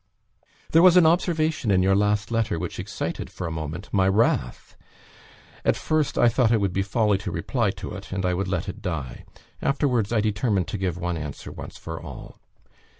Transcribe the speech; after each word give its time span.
There 0.71 0.81
was 0.81 0.97
an 0.97 1.05
observation 1.05 1.69
in 1.69 1.83
your 1.83 1.95
last 1.95 2.31
letter 2.31 2.57
which 2.57 2.79
excited, 2.79 3.29
for 3.29 3.45
a 3.45 3.51
moment, 3.51 3.87
my 3.91 4.07
wrath. 4.07 4.75
At 5.63 5.75
first, 5.77 6.17
I 6.17 6.27
thought 6.27 6.51
it 6.51 6.59
would 6.59 6.73
be 6.73 6.81
folly 6.81 7.19
to 7.19 7.29
reply 7.29 7.69
to 7.77 7.91
it, 7.93 8.11
and 8.11 8.25
I 8.25 8.33
would 8.33 8.47
let 8.47 8.67
it 8.67 8.81
die. 8.81 9.25
Afterwards, 9.61 10.11
I 10.11 10.19
determined 10.19 10.67
to 10.69 10.79
give 10.79 10.97
one 10.97 11.17
answer, 11.17 11.51
once 11.51 11.77
for 11.77 12.01
all. 12.01 12.39